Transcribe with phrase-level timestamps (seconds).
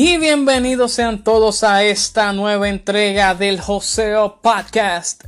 [0.00, 5.24] Y bienvenidos sean todos a esta nueva entrega del Joseo Podcast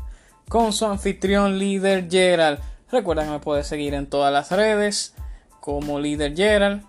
[0.49, 2.61] con su anfitrión líder Gerald.
[2.89, 5.17] Recuerda que me puedes seguir en todas las redes
[5.59, 6.85] como líder Gerald.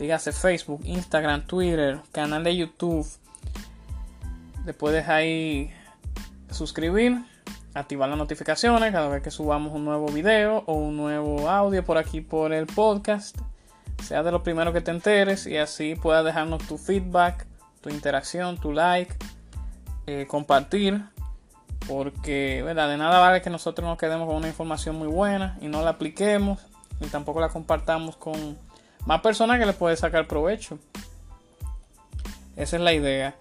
[0.00, 3.06] Dígase Facebook, Instagram, Twitter, canal de YouTube.
[4.66, 5.70] Le puedes ahí
[6.50, 7.24] suscribir,
[7.72, 11.98] activar las notificaciones cada vez que subamos un nuevo video o un nuevo audio por
[11.98, 13.36] aquí por el podcast
[14.02, 17.46] sea de lo primero que te enteres y así puedas dejarnos tu feedback,
[17.80, 19.14] tu interacción, tu like,
[20.06, 21.02] eh, compartir,
[21.86, 22.88] porque ¿verdad?
[22.88, 25.90] de nada vale que nosotros nos quedemos con una información muy buena y no la
[25.90, 26.60] apliquemos
[27.00, 28.58] y tampoco la compartamos con
[29.06, 30.78] más personas que le puede sacar provecho.
[32.56, 33.34] Esa es la idea.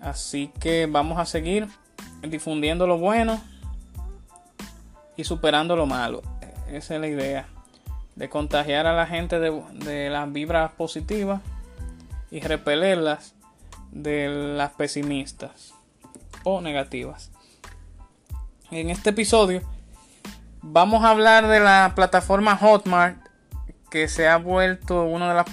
[0.00, 1.68] Así que vamos a seguir
[2.22, 3.40] difundiendo lo bueno
[5.16, 6.22] y superando lo malo.
[6.68, 7.53] Esa es la idea
[8.16, 11.40] de contagiar a la gente de, las vibras positivas
[12.30, 13.34] y repelerlas
[13.90, 15.74] de las pesimistas
[16.44, 17.32] o negativas.
[18.70, 19.62] En este episodio
[20.62, 23.18] vamos a hablar de la plataforma Hotmart
[23.90, 25.46] que se ha vuelto una de las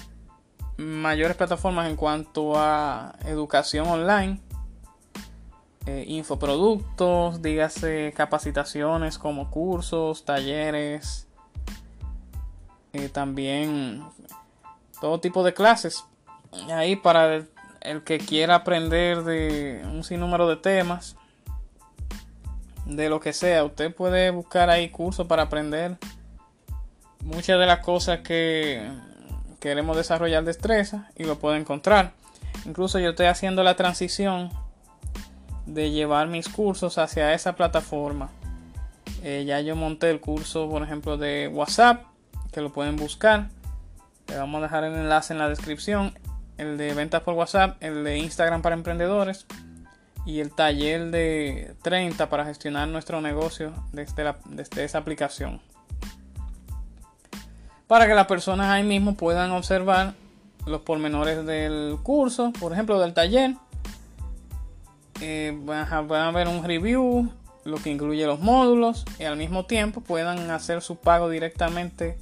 [0.77, 4.39] mayores plataformas en cuanto a educación online.
[5.87, 11.27] Eh, infoproductos, dígase capacitaciones como cursos, talleres,
[12.93, 14.03] y también
[14.99, 16.05] todo tipo de clases.
[16.69, 17.43] Ahí para
[17.81, 21.15] el, que quiera aprender de un sinnúmero de temas,
[22.85, 25.97] de lo que sea, usted puede buscar ahí cursos para aprender
[27.23, 28.89] muchas de las cosas que
[29.59, 32.13] queremos desarrollar destreza y lo puede encontrar.
[32.65, 34.49] Incluso yo estoy haciendo la transición
[35.65, 38.29] de llevar mis cursos hacia esa plataforma.
[39.23, 42.10] Eh, ya yo monté el curso, por ejemplo, de WhatsApp
[42.51, 43.49] que lo pueden buscar.
[44.27, 46.13] Le vamos a dejar el enlace en la descripción.
[46.57, 49.45] El de ventas por WhatsApp, el de Instagram para emprendedores
[50.25, 55.61] y el taller de 30 para gestionar nuestro negocio desde, esa aplicación.
[57.87, 60.13] Para que las personas ahí mismo puedan observar
[60.65, 63.55] los pormenores del curso, por ejemplo del taller.
[65.19, 67.31] Eh, a ver un review,
[67.63, 72.17] lo que incluye los módulos y al mismo tiempo puedan hacer su pago directamente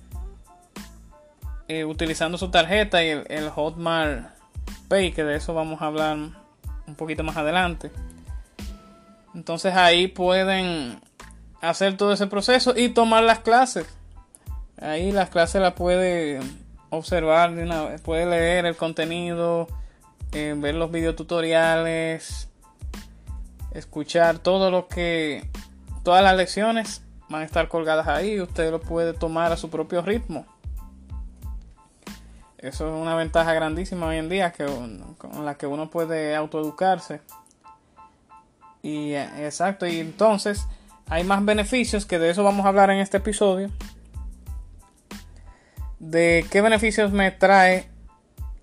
[1.69, 4.31] eh, utilizando su tarjeta y el, Hotmart
[4.87, 7.91] Pay, que de eso vamos a hablar un poquito más adelante.
[9.35, 10.99] Entonces ahí pueden
[11.61, 13.85] hacer todo ese proceso y tomar las clases.
[14.81, 16.39] Ahí las clases las puede
[16.89, 17.53] observar,
[18.01, 19.67] puede leer el contenido,
[20.31, 22.49] eh, ver los videotutoriales,
[23.75, 25.47] escuchar todo lo que,
[26.03, 28.39] todas las lecciones van a estar colgadas ahí.
[28.39, 30.47] Usted lo puede tomar a su propio ritmo.
[32.61, 34.65] Eso es una ventaja grandísima hoy en día que,
[35.17, 37.21] con la que uno puede autoeducarse.
[38.81, 40.65] Y eh, exacto, y entonces
[41.07, 43.69] hay más beneficios que de eso vamos a hablar en este episodio.
[45.99, 47.89] De qué beneficios me trae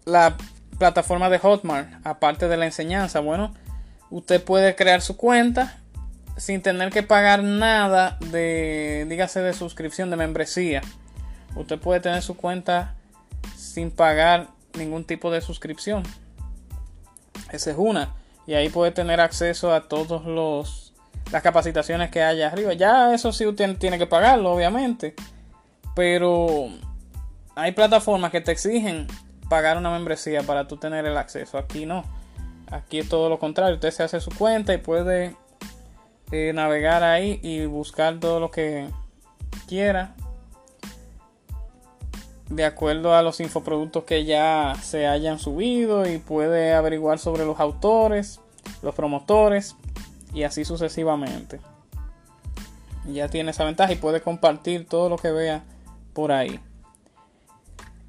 [0.05, 0.37] la
[0.79, 3.21] plataforma de Hotmart, aparte de la enseñanza.
[3.21, 3.55] Bueno,
[4.11, 5.79] usted puede crear su cuenta
[6.37, 10.83] sin tener que pagar nada de, dígase, de suscripción, de membresía.
[11.55, 12.96] Usted puede tener su cuenta
[13.55, 16.03] sin pagar ningún tipo de suscripción.
[17.51, 18.15] Esa es una.
[18.47, 20.87] Y ahí puede tener acceso a todos los
[21.33, 22.73] las capacitaciones que haya arriba.
[22.75, 25.15] Ya eso sí usted tiene que pagarlo, obviamente.
[25.95, 26.69] Pero
[27.55, 29.07] hay plataformas que te exigen
[29.49, 31.59] pagar una membresía para tú tener el acceso.
[31.59, 32.05] Aquí no.
[32.71, 33.75] Aquí es todo lo contrario.
[33.75, 35.37] Usted se hace su cuenta y puede
[36.31, 38.89] eh, navegar ahí y buscar todo lo que
[39.67, 40.15] quiera
[42.49, 47.59] de acuerdo a los infoproductos que ya se hayan subido y puede averiguar sobre los
[47.59, 48.41] autores,
[48.83, 49.75] los promotores
[50.33, 51.61] y así sucesivamente.
[53.07, 55.65] Ya tiene esa ventaja y puede compartir todo lo que vea
[56.13, 56.61] por ahí.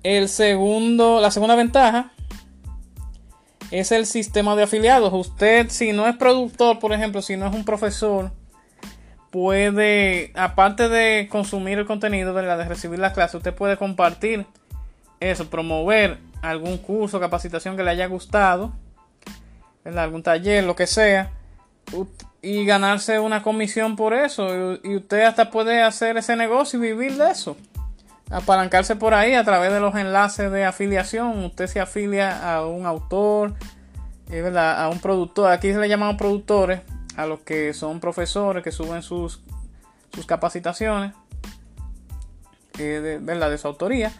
[0.04, 2.12] El segundo, la segunda ventaja
[3.72, 5.14] es el sistema de afiliados.
[5.14, 8.32] Usted, si no es productor, por ejemplo, si no es un profesor,
[9.38, 14.48] puede, aparte de consumir el contenido, de recibir las clases, usted puede compartir
[15.20, 18.74] eso, promover algún curso, capacitación que le haya gustado,
[19.86, 21.30] algún taller, lo que sea,
[22.42, 24.80] y ganarse una comisión por eso.
[24.84, 27.58] Y usted hasta puede hacer ese negocio y vivir de eso.
[28.32, 31.46] Apalancarse por ahí a través de los enlaces de afiliación.
[31.46, 33.54] Usted se afilia a un autor,
[34.56, 35.52] a un productor.
[35.52, 36.82] Aquí se le llaman productores
[37.18, 39.42] a los que son profesores que suben sus,
[40.14, 41.14] sus capacitaciones
[42.78, 43.50] de, ¿verdad?
[43.50, 44.14] de su autoría.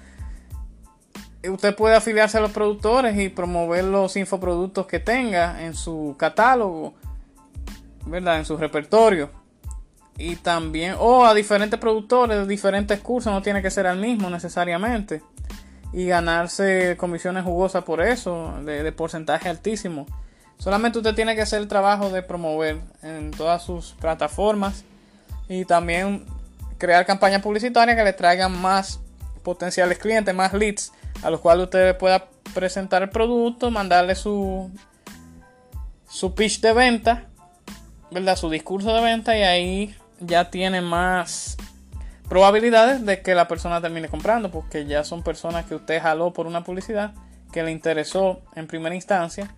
[1.48, 6.96] Usted puede afiliarse a los productores y promover los infoproductos que tenga en su catálogo,
[8.06, 8.40] ¿verdad?
[8.40, 9.30] en su repertorio.
[10.18, 14.32] Y también, o a diferentes productores de diferentes cursos, no tiene que ser al mismo
[14.32, 15.22] necesariamente.
[15.94, 20.08] Y ganarse comisiones jugosas por eso, de porcentaje altísimo.
[20.58, 24.84] Solamente usted tiene que hacer el trabajo de promover en todas sus plataformas
[25.48, 26.26] y también
[26.78, 29.00] crear campañas publicitarias que le traigan más
[29.44, 30.92] potenciales clientes, más leads,
[31.24, 34.72] a los cuales usted pueda presentar el producto, mandarle su,
[36.10, 37.26] su pitch de venta,
[38.12, 38.36] ¿verdad?
[38.36, 41.56] Su discurso de venta y ahí ya tiene más
[42.28, 46.48] probabilidades de que la persona termine comprando, porque ya son personas que usted jaló por
[46.48, 47.14] una publicidad
[47.52, 49.54] que le interesó en primera instancia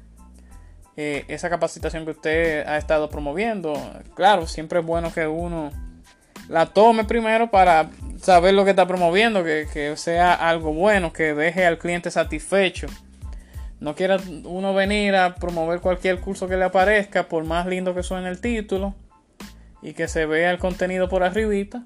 [1.01, 3.71] eh, esa capacitación que usted ha estado promoviendo.
[4.15, 5.71] Claro, siempre es bueno que uno
[6.49, 7.89] la tome primero para
[8.21, 12.87] saber lo que está promoviendo, que, sea algo bueno, que deje al cliente satisfecho.
[13.79, 18.03] No quiera uno venir a promover cualquier curso que le aparezca, por más lindo que
[18.03, 18.93] suene el título,
[19.81, 21.85] y que se vea el contenido por arribita,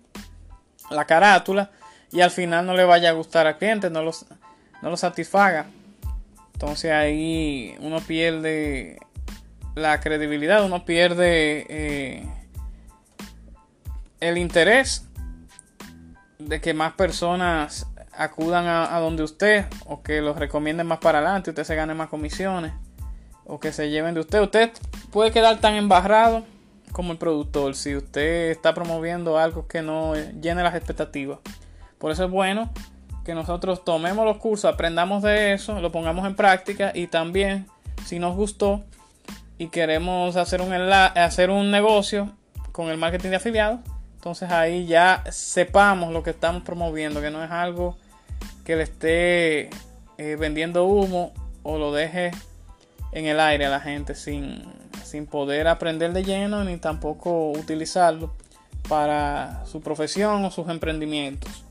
[0.90, 1.70] la carátula,
[2.12, 5.68] y al final no le vaya a gustar al cliente, no, no lo satisfaga.
[6.54, 9.00] Entonces ahí uno pierde
[9.76, 12.28] la credibilidad, uno pierde eh,
[14.20, 15.08] el interés
[16.40, 21.50] de que más personas acudan a, donde usted o que los recomienden más para adelante,
[21.50, 22.74] usted se gane más comisiones
[23.46, 24.42] o que se lleven de usted.
[24.42, 24.72] Usted
[25.12, 26.46] puede quedar tan embarrado
[26.92, 31.40] como el productor si usted está promoviendo algo que no llene las expectativas.
[31.98, 32.72] Por eso es bueno
[33.24, 37.68] que nosotros tomemos los cursos, aprendamos de eso, lo pongamos en práctica y también,
[38.06, 38.84] si nos gustó
[39.58, 42.32] y queremos hacer un, hacer un negocio
[42.72, 43.80] con el marketing de afiliados,
[44.16, 47.98] entonces ahí ya sepamos lo que estamos promoviendo, que no es algo
[48.66, 49.70] que le esté
[50.18, 51.34] eh, vendiendo humo
[51.64, 52.32] o lo deje
[53.12, 54.64] en el aire a la gente sin,
[55.04, 58.34] sin poder aprender de lleno ni tampoco utilizarlo
[58.90, 61.64] para su profesión o sus emprendimientos.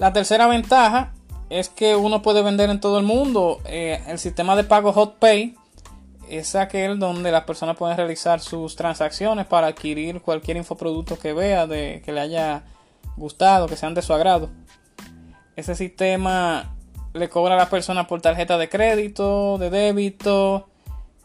[0.00, 1.12] La tercera ventaja
[1.50, 3.60] es que uno puede vender en todo el mundo.
[3.66, 5.54] Eh, el sistema de pago HotPay
[6.30, 11.66] es aquel donde las personas pueden realizar sus transacciones para adquirir cualquier infoproducto que vea,
[11.66, 12.62] de, que le haya
[13.18, 14.48] gustado, que sean de su agrado.
[15.54, 16.74] Ese sistema
[17.12, 20.66] le cobra a las personas por tarjeta de crédito, de débito.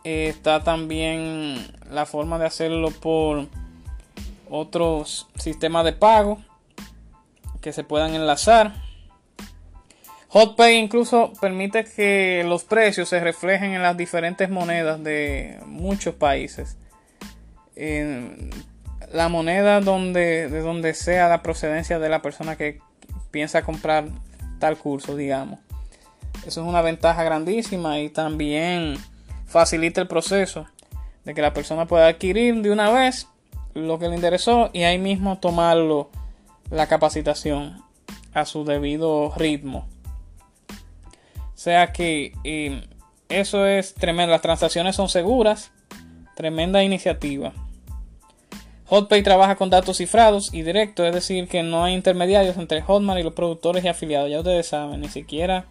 [0.04, 3.48] Eh, está también la forma de hacerlo por
[4.50, 6.40] otros sistemas de pago
[7.66, 8.74] que se puedan enlazar.
[10.30, 16.78] HotPay incluso permite que los precios se reflejen en las diferentes monedas de muchos países.
[17.76, 18.52] En
[19.12, 22.82] la moneda donde, de donde sea la procedencia de la persona que
[23.32, 24.10] piensa comprar
[24.60, 25.60] tal curso, digamos.
[26.46, 28.96] Eso es una ventaja grandísima y también
[29.48, 30.68] facilita el proceso
[31.24, 33.28] de que la persona pueda adquirir de una vez
[33.74, 36.12] lo que le interesó y ahí mismo tomarlo
[36.70, 37.82] la capacitación
[38.34, 39.88] a su debido ritmo.
[41.38, 42.84] O sea que eh,
[43.30, 44.32] eso es tremendo.
[44.32, 45.72] Las transacciones son seguras.
[46.36, 47.54] Tremenda iniciativa.
[48.88, 53.20] Hotpay trabaja con datos cifrados y directos, es decir, que no hay intermediarios entre Hotmart
[53.20, 54.30] y los productores y afiliados.
[54.30, 55.66] Ya ustedes saben, ni siquiera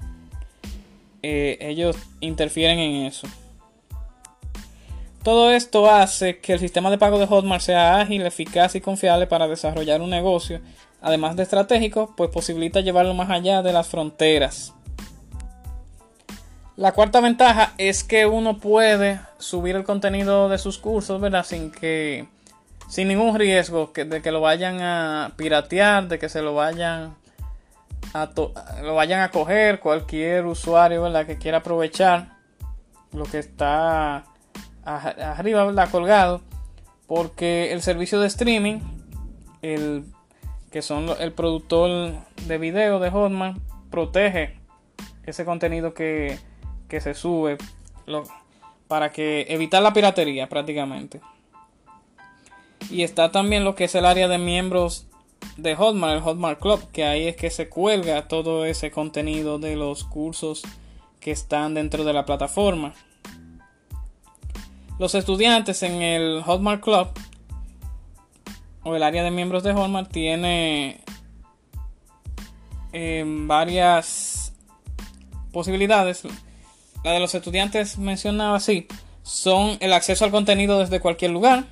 [1.22, 3.28] eh, ellos interfieren en eso.
[5.24, 9.26] Todo esto hace que el sistema de pago de Hotmart sea ágil, eficaz y confiable
[9.26, 10.60] para desarrollar un negocio.
[11.00, 14.74] Además de estratégico, pues posibilita llevarlo más allá de las fronteras.
[16.76, 21.46] La cuarta ventaja es que uno puede subir el contenido de sus cursos, ¿verdad?
[21.46, 22.26] Sin que
[22.86, 27.16] sin ningún riesgo de que lo vayan a piratear, de que se lo vayan
[28.12, 28.30] a
[28.82, 31.24] lo vayan a coger cualquier usuario ¿verdad?
[31.24, 32.36] que quiera aprovechar
[33.12, 34.24] lo que está
[34.84, 35.90] arriba ¿verdad?
[35.90, 36.40] colgado
[37.06, 38.80] porque el servicio de streaming
[39.62, 40.04] el
[40.70, 42.12] que son el productor
[42.46, 43.60] de video de Hotman
[43.90, 44.58] protege
[45.24, 46.38] ese contenido que,
[46.88, 47.58] que se sube
[48.88, 51.20] para que evitar la piratería prácticamente
[52.90, 55.06] y está también lo que es el área de miembros
[55.56, 59.76] de Hotmart, el Hotmart Club, que ahí es que se cuelga todo ese contenido de
[59.76, 60.62] los cursos
[61.20, 62.94] que están dentro de la plataforma.
[64.98, 67.08] Los estudiantes en el Hotmart Club
[68.84, 71.00] o el área de miembros de Hotmart tiene
[72.92, 74.52] eh, varias
[75.52, 76.22] posibilidades.
[77.02, 78.86] La de los estudiantes mencionaba así,
[79.24, 81.64] son el acceso al contenido desde cualquier lugar,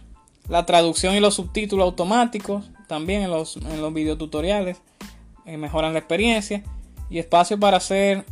[0.49, 4.79] la traducción y los subtítulos automáticos, también en los, en los videotutoriales,
[5.47, 6.64] eh, mejoran la experiencia
[7.09, 8.25] y espacio para hacer,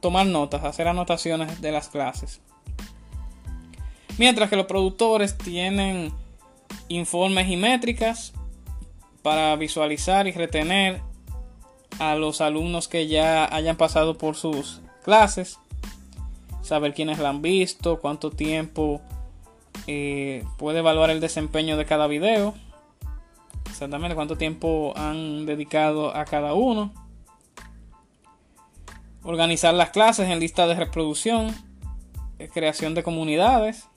[0.00, 2.40] tomar notas, hacer anotaciones de las clases.
[4.18, 6.12] Mientras que los productores tienen
[6.88, 8.32] informes y métricas
[9.22, 11.00] para visualizar y retener
[12.00, 15.58] a los alumnos que ya hayan pasado por sus clases,
[16.62, 19.00] saber quiénes la han visto, cuánto tiempo
[19.86, 22.54] eh, puede evaluar el desempeño de cada video.
[23.70, 26.92] Exactamente cuánto tiempo han dedicado a cada uno.
[29.22, 31.54] Organizar las clases en lista de reproducción.
[32.38, 33.88] Eh, creación de comunidades.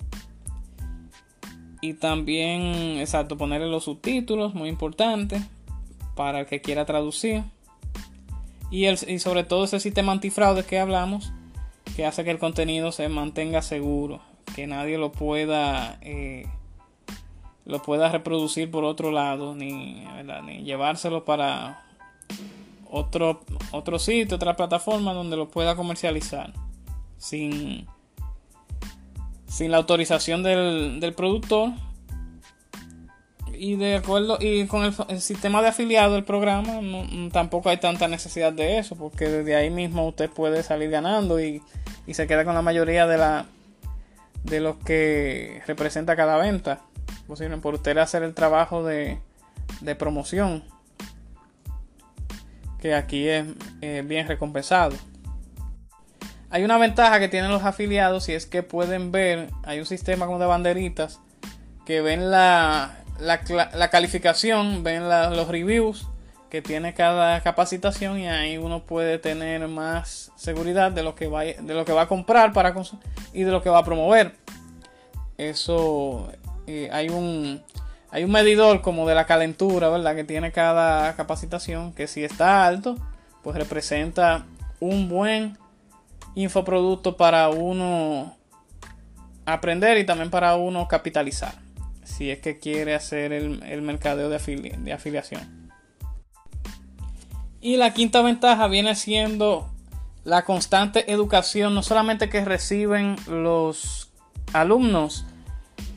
[1.82, 5.42] Y también, exacto, ponerle los subtítulos, muy importante,
[6.16, 7.44] para el que quiera traducir.
[8.70, 11.34] Y, el, y sobre todo ese sistema antifraude que hablamos,
[11.96, 14.22] que hace que el contenido se mantenga seguro
[14.56, 16.46] que nadie lo pueda eh,
[17.66, 20.06] lo pueda reproducir por otro lado ni,
[20.46, 21.84] ni llevárselo para
[22.90, 26.54] otro otro sitio otra plataforma donde lo pueda comercializar
[27.18, 27.88] sin
[29.52, 31.72] sin la autorización del, del productor
[33.54, 36.80] y de acuerdo y con el, sistema de afiliado del programa
[37.32, 41.62] tampoco hay tanta necesidad de eso porque desde ahí mismo usted puede salir ganando y,
[42.08, 43.46] y se queda con la mayoría de la
[44.44, 46.82] de los que representa cada venta.
[47.28, 49.20] Posible por usted hacer el trabajo de,
[49.82, 50.64] de promoción.
[52.80, 53.46] Que aquí es
[54.08, 54.96] bien recompensado.
[56.52, 60.26] Hay una ventaja que tienen los afiliados y es que pueden ver, hay un sistema
[60.26, 61.22] como de banderitas
[61.86, 66.08] que ven la, la, calificación, ven los reviews
[66.50, 71.44] que tiene cada capacitación y ahí uno puede tener más seguridad de lo que va,
[71.44, 72.76] de lo que va a comprar para
[73.32, 74.36] y de lo que va a promover.
[75.38, 76.30] Eso
[76.68, 77.64] eh, hay un
[78.12, 80.16] hay un medidor como de la calentura, ¿verdad?
[80.16, 82.98] Que tiene cada capacitación que si está alto,
[83.42, 84.46] pues representa
[84.82, 85.58] un buen
[86.36, 88.36] infoproducto para uno
[89.46, 91.56] aprender y también para uno capitalizar.
[92.04, 95.72] Si es que quiere hacer el, el mercadeo de, de afiliación.
[97.62, 99.70] Y la quinta ventaja viene siendo
[100.24, 104.10] la constante educación, no solamente que reciben los
[104.54, 105.26] alumnos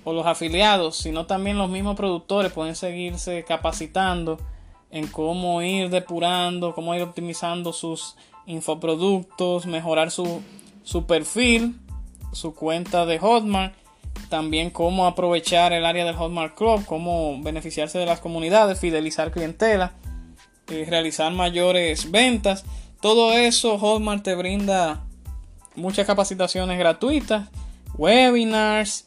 [0.04, 4.38] o los afiliados, sino también los mismos productores pueden seguirse capacitando
[4.90, 10.42] en cómo ir depurando, cómo ir optimizando sus infoproductos, mejorar su,
[10.82, 11.78] su perfil,
[12.32, 13.74] su cuenta de Hotmart,
[14.28, 19.92] también cómo aprovechar el área del Hotmart Club, cómo beneficiarse de las comunidades, fidelizar clientela
[20.68, 22.64] eh, realizar mayores ventas.
[23.00, 25.04] Todo eso Hotmart te brinda
[25.74, 27.48] muchas capacitaciones gratuitas,
[27.98, 29.06] webinars,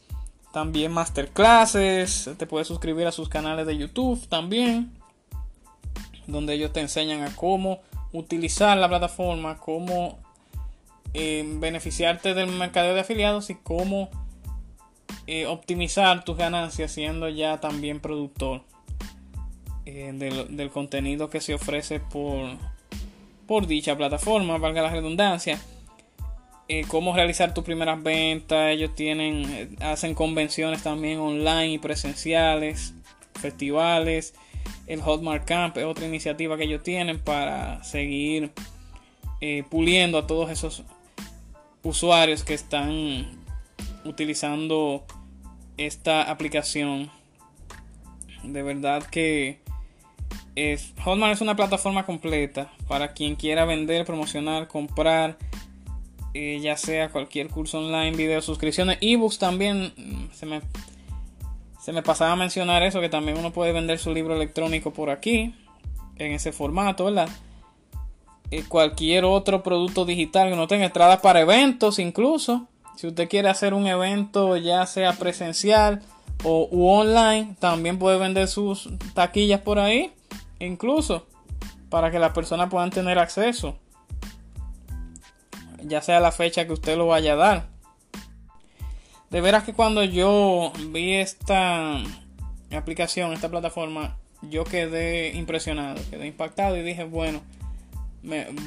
[0.54, 4.92] también masterclasses, te puedes suscribir a sus canales de YouTube también,
[6.28, 7.80] donde ellos te enseñan a cómo
[8.18, 10.20] utilizar la plataforma, cómo
[11.14, 14.10] eh, beneficiarte del mercado de afiliados y cómo
[15.26, 18.64] eh, optimizar tus ganancias siendo ya también productor.
[19.86, 22.50] Eh, del, contenido que se ofrece por,
[23.46, 25.60] por dicha plataforma, valga la redundancia.
[26.90, 28.72] Cómo realizar tus primeras ventas.
[28.72, 32.94] Ellos tienen, hacen convenciones también online y presenciales,
[33.40, 34.34] festivales.
[34.88, 38.52] El Hotmart Camp es otra iniciativa que ellos tienen para seguir
[39.70, 40.84] puliendo a todos esos
[41.84, 43.28] usuarios que están
[44.04, 45.06] utilizando
[45.78, 47.12] esta aplicación.
[48.44, 49.60] De verdad que
[50.56, 55.38] es, Hotmart es una plataforma completa para quien quiera vender, promocionar, comprar
[56.34, 59.94] eh, ya sea cualquier curso online, video, suscripciones, ebooks también.
[59.98, 60.62] Mm, se me,
[61.88, 65.10] se me pasaba a mencionar eso, que también uno puede vender su libro electrónico por
[65.10, 65.56] aquí,
[66.18, 67.30] en ese formato, ¿verdad?
[68.52, 72.68] Eh, cualquier otro producto digital que no tenga entradas para eventos, incluso.
[72.98, 76.02] Si usted quiere hacer un evento, ya sea presencial
[76.44, 80.12] o online, también puede vender sus taquillas por ahí,
[80.60, 81.26] incluso
[81.90, 83.78] para que las personas puedan tener acceso
[85.84, 87.77] ya sea la fecha que usted lo vaya a dar.
[89.30, 92.02] De veras que cuando yo vi esta
[92.72, 97.42] aplicación, esta plataforma, yo quedé impresionado, quedé impactado y dije, bueno,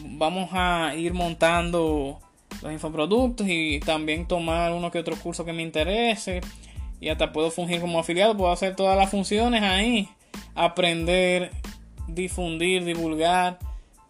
[0.04, 2.20] vamos a ir montando
[2.62, 6.40] los infoproductos y también tomar uno que otro curso que me interese
[7.00, 10.08] y hasta puedo fungir como afiliado, puedo hacer todas las funciones ahí,
[10.54, 11.50] aprender,
[12.06, 13.58] difundir, divulgar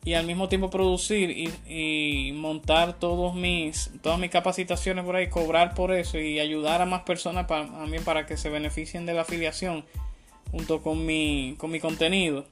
[0.05, 5.75] y al mismo tiempo producir y, montar todos mis, todas mis capacitaciones por ahí, cobrar
[5.75, 9.23] por eso y ayudar a más personas para, también para que se beneficien de la
[9.23, 9.85] afiliación
[10.51, 12.47] junto con mi, con mi contenido.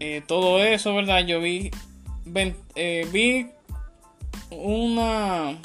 [0.00, 1.20] Eh, todo eso, ¿verdad?
[1.26, 1.70] Yo vi,
[2.74, 3.50] eh, vi
[4.50, 5.58] una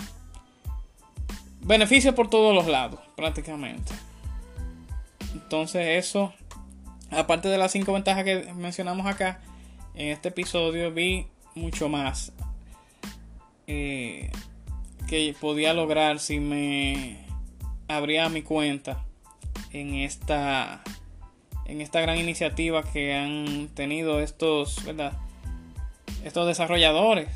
[1.62, 3.94] beneficio por todos los lados, prácticamente.
[5.34, 6.34] Entonces eso,
[7.12, 9.42] aparte de las cinco ventajas que mencionamos acá,
[9.98, 11.26] en este episodio vi
[11.56, 12.32] mucho más
[13.66, 14.30] eh,
[15.08, 17.26] que podía lograr si me
[17.88, 19.04] abría mi cuenta
[19.74, 20.84] en esta
[21.66, 24.78] en esta gran iniciativa que han tenido estos
[26.24, 27.30] estos desarrolladores.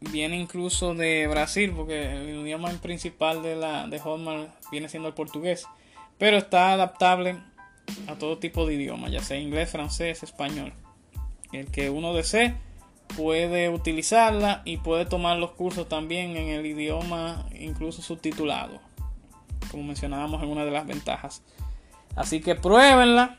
[0.00, 5.14] Viene incluso de Brasil porque el idioma principal de la de Hotmart viene siendo el
[5.14, 5.66] portugués.
[6.16, 7.36] Pero está adaptable
[8.06, 10.72] a todo tipo de idioma ya sea inglés francés español
[11.54, 12.54] el que uno desee
[13.16, 18.80] puede utilizarla y puede tomar los cursos también en el idioma incluso subtitulado,
[19.70, 21.42] como mencionábamos en una de las ventajas.
[22.16, 23.38] Así que pruébenla,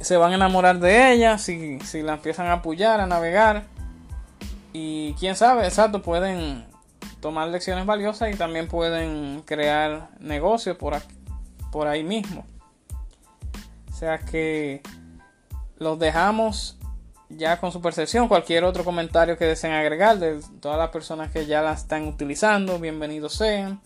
[0.00, 3.64] se van a enamorar de ella si, si la empiezan a apoyar, a navegar.
[4.72, 6.64] Y quién sabe, exacto, pueden
[7.20, 10.96] tomar lecciones valiosas y también pueden crear negocios por,
[11.70, 12.46] por ahí mismo.
[13.90, 14.82] O sea que
[15.76, 16.78] los dejamos
[17.30, 21.46] ya con su percepción, cualquier otro comentario que deseen agregar de todas las personas que
[21.46, 23.80] ya la están utilizando, bienvenidos sean.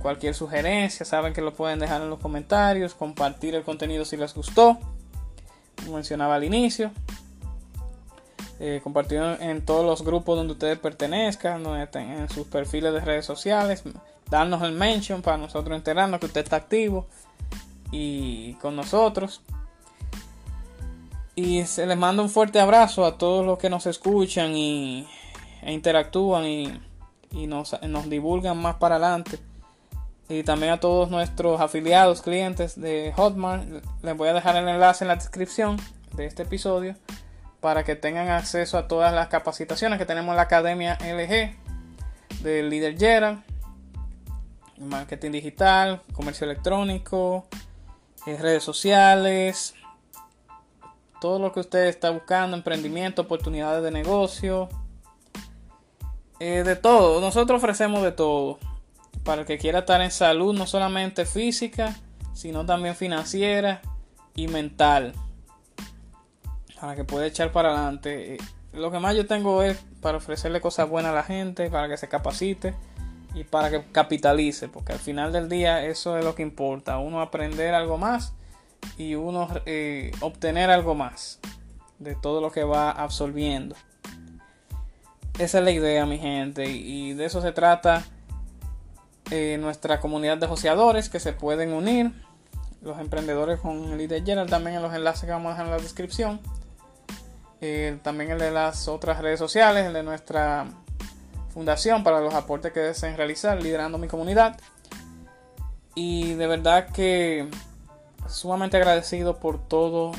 [0.00, 4.34] Cualquier sugerencia, saben que lo pueden dejar en los comentarios, compartir el contenido si les
[4.34, 4.78] gustó,
[5.76, 6.90] como mencionaba al inicio.
[8.60, 13.84] Eh, compartir en todos los grupos donde ustedes pertenezcan, en sus perfiles de redes sociales,
[14.28, 17.06] darnos el mention para nosotros enterarnos que usted está activo
[17.92, 19.42] y con nosotros.
[21.38, 25.06] Y se les manda un fuerte abrazo a todos los que nos escuchan y,
[25.62, 29.38] e interactúan y, nos, nos, divulgan más para adelante.
[30.28, 33.68] Y también a todos nuestros afiliados, clientes de Hotmart.
[34.02, 35.76] Les voy a dejar el enlace en la descripción
[36.16, 36.96] de este episodio
[37.60, 42.68] para que tengan acceso a todas las capacitaciones que tenemos en la Academia LG del
[42.68, 42.96] líder
[44.76, 47.46] marketing digital, comercio electrónico,
[48.26, 49.76] eh, redes sociales,
[51.20, 54.68] todo lo que usted está buscando, emprendimiento, oportunidades de negocio,
[56.40, 57.20] eh, de todo.
[57.20, 58.58] Nosotros ofrecemos de todo.
[59.24, 61.96] Para el que quiera estar en salud, no solamente física,
[62.32, 63.82] sino también financiera
[64.34, 65.12] y mental.
[66.80, 68.34] Para que pueda echar para adelante.
[68.34, 68.38] Eh,
[68.72, 71.96] lo que más yo tengo es para ofrecerle cosas buenas a la gente, para que
[71.96, 72.74] se capacite
[73.34, 77.20] y para que capitalice, porque al final del día eso es lo que importa, uno
[77.20, 78.34] aprender algo más
[78.96, 81.38] y uno eh, obtener algo más
[81.98, 83.76] de todo lo que va absorbiendo.
[85.38, 88.04] Esa es la idea, mi gente, y de eso se trata
[89.30, 92.12] eh, nuestra comunidad de joseadores que se pueden unir.
[92.82, 95.72] Los emprendedores con el líder Gerald también en los enlaces que vamos a dejar en
[95.72, 96.40] la descripción.
[98.02, 100.66] También el de las otras redes sociales, el de nuestra
[101.58, 104.56] fundación para los aportes que deseen realizar, liderando mi comunidad.
[105.96, 107.48] Y de verdad que
[108.28, 110.12] sumamente agradecido por todo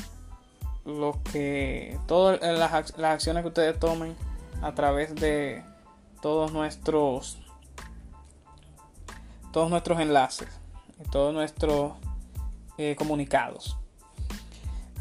[0.84, 4.16] lo que todas las, acciones que ustedes tomen
[4.62, 5.62] a través de
[6.20, 7.38] todos nuestros
[9.52, 10.48] todos nuestros enlaces
[11.04, 11.94] y todos nuestros
[12.78, 13.76] eh, comunicados.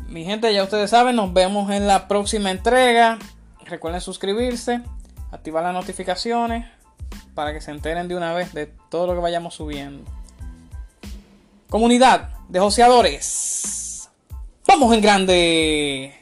[0.08, 3.20] Mi gente ya ustedes saben nos vemos en la próxima entrega.
[3.66, 4.82] Recuerden suscribirse
[5.32, 6.66] activar las notificaciones
[7.36, 10.04] para que se enteren de una vez de todo lo que vayamos subiendo
[11.70, 14.10] Comunidad de joseadores.
[14.66, 16.16] Vamos en grande.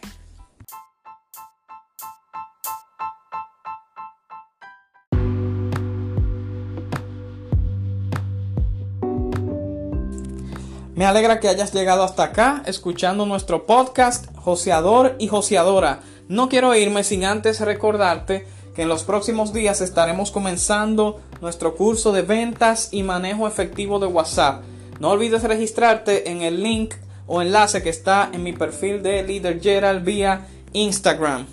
[10.95, 16.01] Me alegra que hayas llegado hasta acá escuchando nuestro podcast Joseador y Joseadora.
[16.27, 22.11] No quiero irme sin antes recordarte que en los próximos días estaremos comenzando nuestro curso
[22.11, 24.61] de ventas y manejo efectivo de WhatsApp.
[24.99, 26.95] No olvides registrarte en el link
[27.27, 31.45] o enlace que está en mi perfil de Líder Gerald vía Instagram.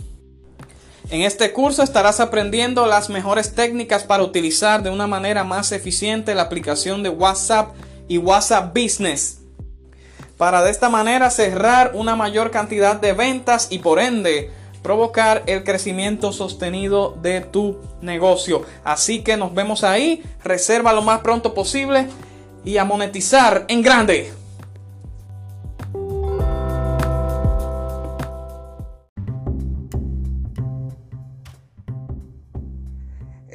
[1.10, 6.34] En este curso estarás aprendiendo las mejores técnicas para utilizar de una manera más eficiente
[6.34, 7.74] la aplicación de WhatsApp
[8.08, 9.40] y WhatsApp Business.
[10.38, 14.50] Para de esta manera cerrar una mayor cantidad de ventas y por ende
[14.82, 18.62] provocar el crecimiento sostenido de tu negocio.
[18.84, 22.08] Así que nos vemos ahí, reserva lo más pronto posible
[22.64, 24.32] y a monetizar en grande.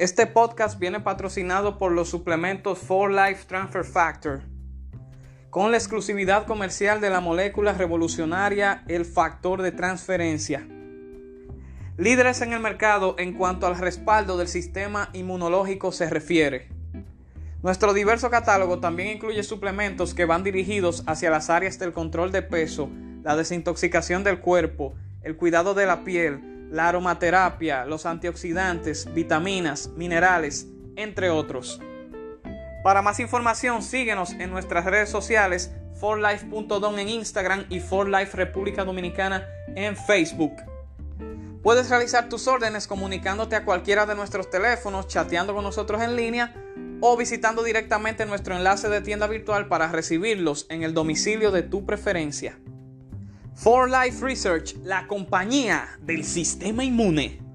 [0.00, 4.40] Este podcast viene patrocinado por los suplementos For Life Transfer Factor,
[5.50, 10.66] con la exclusividad comercial de la molécula revolucionaria el factor de transferencia.
[11.98, 16.79] Líderes en el mercado en cuanto al respaldo del sistema inmunológico se refiere.
[17.62, 22.40] Nuestro diverso catálogo también incluye suplementos que van dirigidos hacia las áreas del control de
[22.40, 22.88] peso,
[23.22, 30.68] la desintoxicación del cuerpo, el cuidado de la piel, la aromaterapia, los antioxidantes, vitaminas, minerales,
[30.96, 31.82] entre otros.
[32.82, 35.70] Para más información, síguenos en nuestras redes sociales,
[36.00, 39.46] forlife.don en Instagram y forlife República Dominicana
[39.76, 40.54] en Facebook.
[41.62, 46.54] Puedes realizar tus órdenes comunicándote a cualquiera de nuestros teléfonos, chateando con nosotros en línea
[47.00, 51.84] o visitando directamente nuestro enlace de tienda virtual para recibirlos en el domicilio de tu
[51.86, 52.58] preferencia.
[53.54, 57.49] For Life Research, la compañía del sistema inmune.